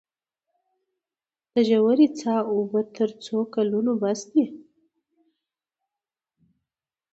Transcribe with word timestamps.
د 1.53 1.55
ژورې 1.69 2.07
څاه 2.19 2.41
اوبه 2.53 2.81
تر 2.95 3.09
څو 3.25 3.37
کلونو 3.55 3.91
بس 4.01 4.21
دي؟ 4.31 4.45